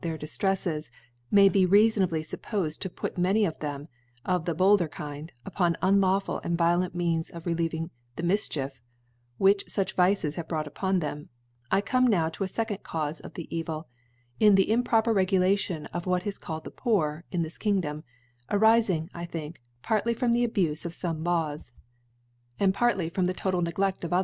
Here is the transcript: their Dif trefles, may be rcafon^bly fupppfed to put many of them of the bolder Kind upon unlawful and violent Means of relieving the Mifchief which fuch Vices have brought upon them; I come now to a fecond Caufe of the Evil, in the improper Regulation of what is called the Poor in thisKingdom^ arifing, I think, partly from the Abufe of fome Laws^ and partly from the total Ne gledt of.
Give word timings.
their 0.01 0.17
Dif 0.17 0.31
trefles, 0.31 0.89
may 1.29 1.47
be 1.47 1.63
rcafon^bly 1.67 2.25
fupppfed 2.25 2.79
to 2.79 2.89
put 2.89 3.19
many 3.19 3.45
of 3.45 3.59
them 3.59 3.87
of 4.25 4.45
the 4.45 4.55
bolder 4.55 4.87
Kind 4.87 5.31
upon 5.45 5.77
unlawful 5.79 6.41
and 6.43 6.57
violent 6.57 6.95
Means 6.95 7.29
of 7.29 7.45
relieving 7.45 7.91
the 8.15 8.23
Mifchief 8.23 8.81
which 9.37 9.63
fuch 9.67 9.93
Vices 9.93 10.37
have 10.37 10.47
brought 10.47 10.65
upon 10.65 11.01
them; 11.01 11.29
I 11.69 11.81
come 11.81 12.07
now 12.07 12.29
to 12.29 12.43
a 12.43 12.47
fecond 12.47 12.81
Caufe 12.81 13.21
of 13.21 13.35
the 13.35 13.45
Evil, 13.55 13.87
in 14.39 14.55
the 14.55 14.71
improper 14.71 15.13
Regulation 15.13 15.85
of 15.93 16.07
what 16.07 16.25
is 16.25 16.39
called 16.39 16.63
the 16.63 16.71
Poor 16.71 17.23
in 17.29 17.43
thisKingdom^ 17.43 18.01
arifing, 18.49 19.07
I 19.13 19.25
think, 19.27 19.61
partly 19.83 20.15
from 20.15 20.33
the 20.33 20.47
Abufe 20.47 20.83
of 20.83 20.93
fome 20.93 21.21
Laws^ 21.23 21.73
and 22.59 22.73
partly 22.73 23.07
from 23.07 23.27
the 23.27 23.35
total 23.35 23.61
Ne 23.61 23.71
gledt 23.71 24.03
of. 24.03 24.13